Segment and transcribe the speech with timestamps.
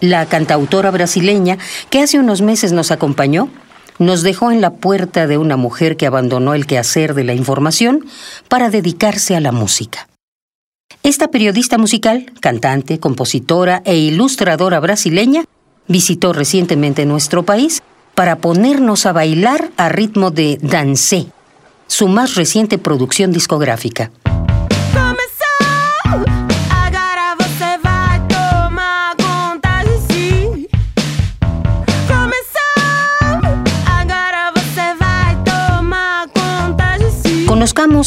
[0.00, 1.58] la cantautora brasileña
[1.90, 3.48] que hace unos meses nos acompañó,
[3.98, 8.04] nos dejó en la puerta de una mujer que abandonó el quehacer de la información
[8.48, 10.08] para dedicarse a la música.
[11.02, 15.44] Esta periodista musical, cantante, compositora e ilustradora brasileña
[15.88, 17.82] visitó recientemente nuestro país
[18.14, 21.26] para ponernos a bailar a ritmo de Dancé,
[21.86, 24.10] su más reciente producción discográfica.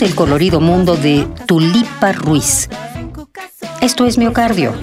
[0.00, 2.68] El colorido mundo de Tulipa Ruiz.
[3.80, 4.74] Esto es Miocardio,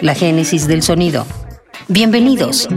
[0.00, 1.26] la génesis del sonido.
[1.88, 2.68] Bienvenidos.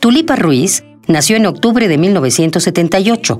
[0.00, 3.38] Tulipa Ruiz nació en octubre de 1978.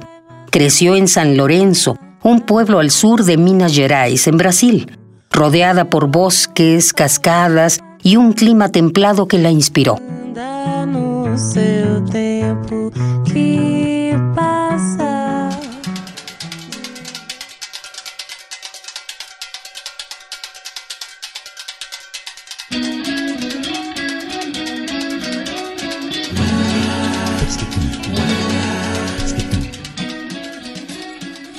[0.50, 4.98] Creció en San Lorenzo, un pueblo al sur de Minas Gerais, en Brasil,
[5.30, 9.98] rodeada por bosques, cascadas y un clima templado que la inspiró.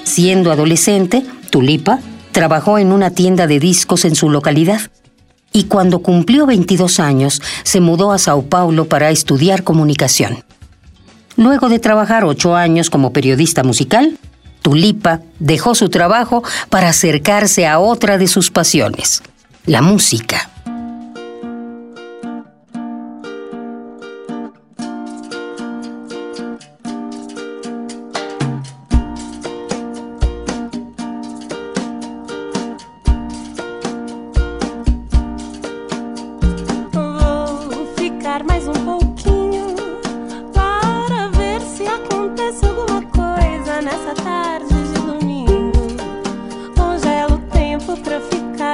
[0.04, 2.00] Siendo adolescente, Tulipa
[2.32, 4.82] trabajó en una tienda de discos en su localidad
[5.54, 10.44] y cuando cumplió 22 años se mudó a Sao Paulo para estudiar comunicación.
[11.38, 14.20] Luego de trabajar ocho años como periodista musical,
[14.62, 19.22] Tulipa dejó su trabajo para acercarse a otra de sus pasiones,
[19.66, 20.50] la música.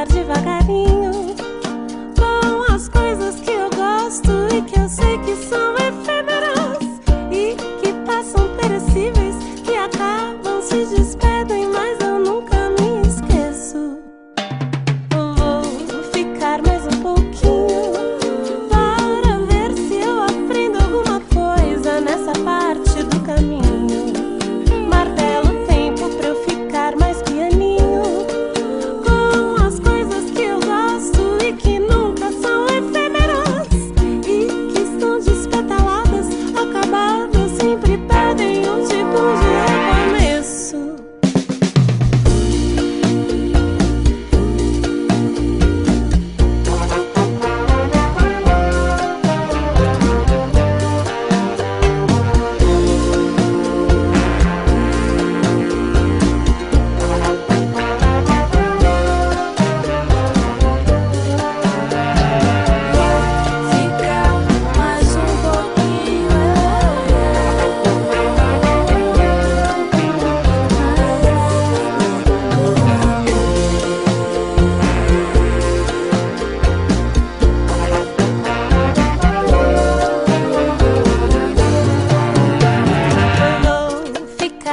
[0.05, 0.98] devagar, devagarinho.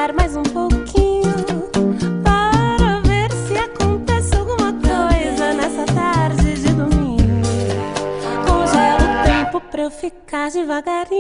[0.07, 1.35] esperar mais um pouquinho
[2.23, 7.43] para ver se acontece alguma coisa nessa tarde de domingo.
[8.47, 11.16] Congela o tempo pra eu ficar devagarinho.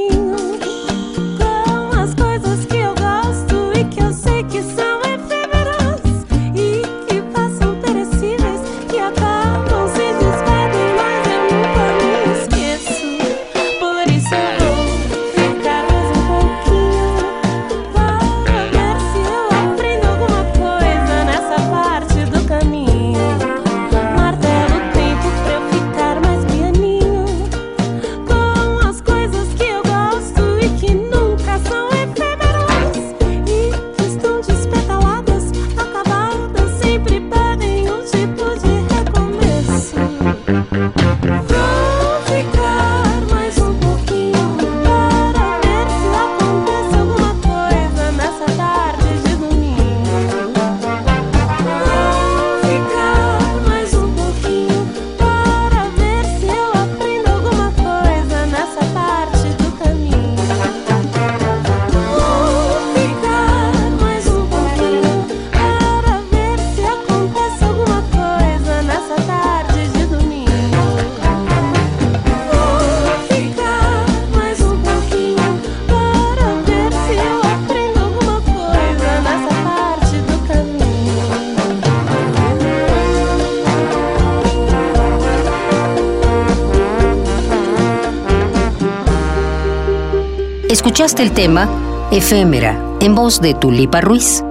[90.96, 91.68] Escuchaste el tema
[92.10, 94.42] Efémera, en voz de Tulipa Ruiz.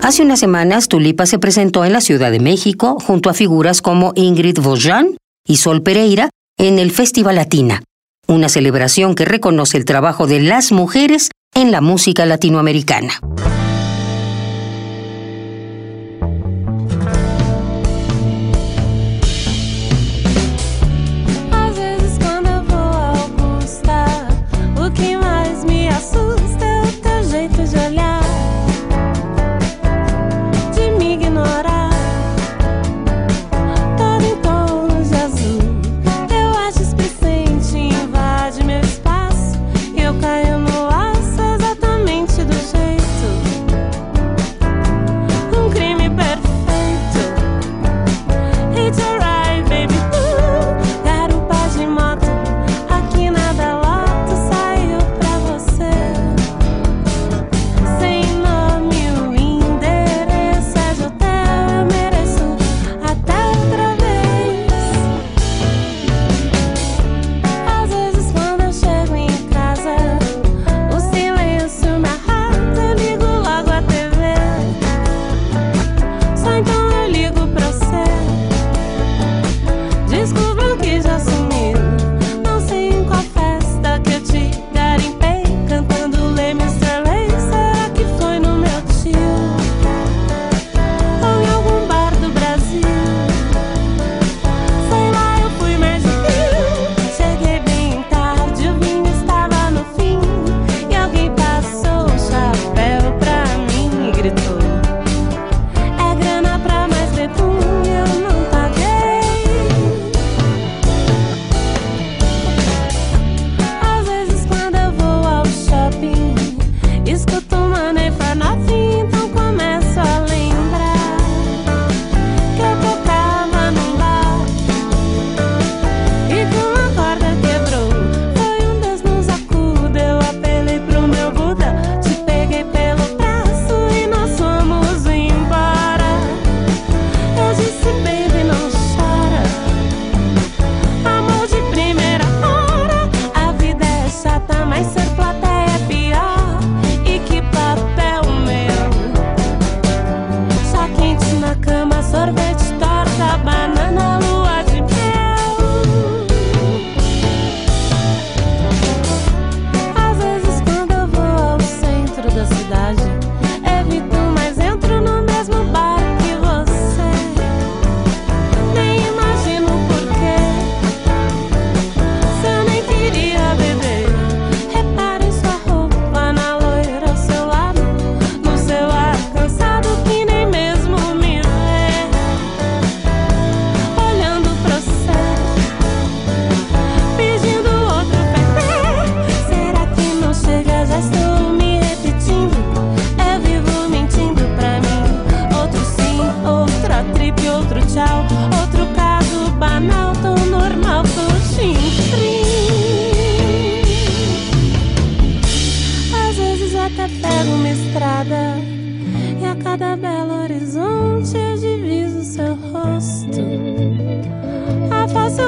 [0.00, 4.14] Hace unas semanas, Tulipa se presentó en la Ciudad de México junto a figuras como
[4.14, 7.82] Ingrid Vosjan y Sol Pereira en el Festival Latina,
[8.26, 13.20] una celebración que reconoce el trabajo de las mujeres en la música latinoamericana.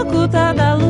[0.00, 0.89] oculta da luz.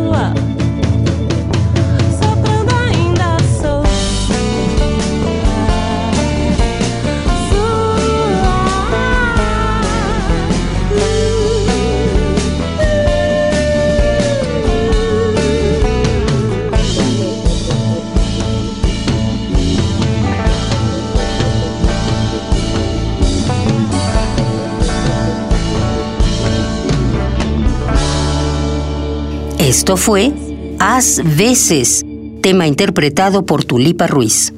[29.71, 30.33] Esto fue
[30.81, 32.05] Haz veces,
[32.43, 34.53] tema interpretado por Tulipa Ruiz.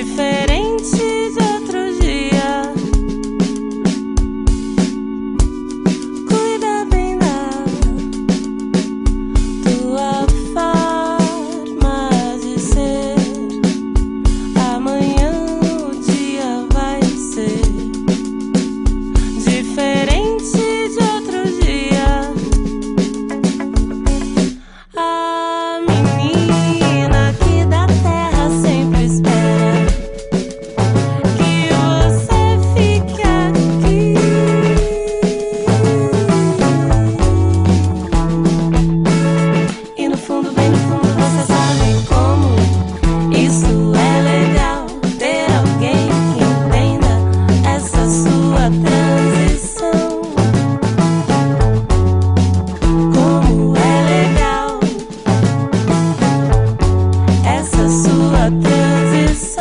[0.00, 0.39] everything
[57.88, 59.59] sua transição.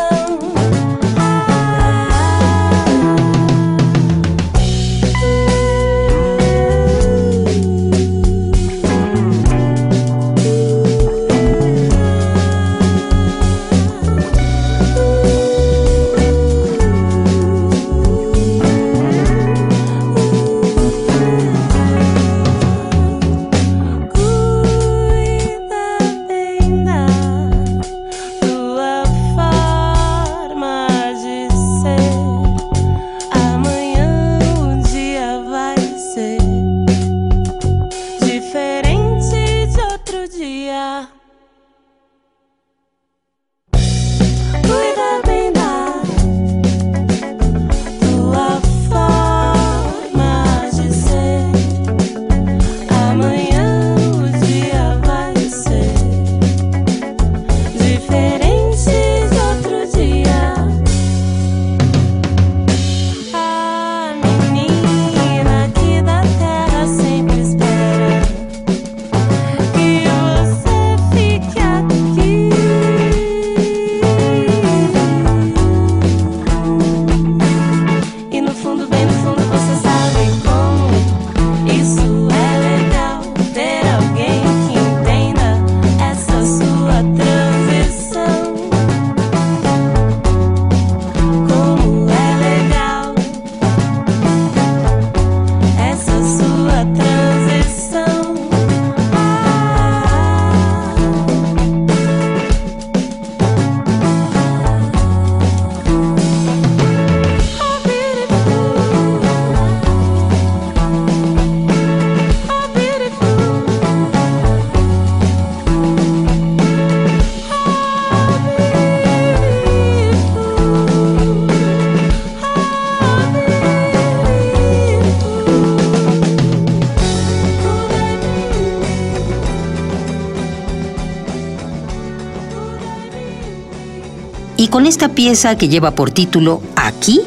[134.80, 137.20] Con esta pieza que lleva por título Aquí,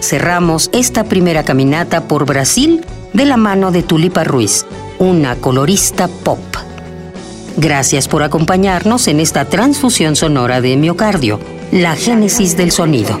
[0.00, 4.66] cerramos esta primera caminata por Brasil de la mano de Tulipa Ruiz,
[4.98, 6.40] una colorista pop.
[7.56, 11.38] Gracias por acompañarnos en esta transfusión sonora de miocardio,
[11.70, 13.20] la génesis del sonido.